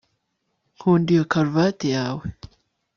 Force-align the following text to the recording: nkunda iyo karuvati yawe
nkunda 0.75 1.09
iyo 1.15 1.23
karuvati 1.31 1.87
yawe 1.95 2.23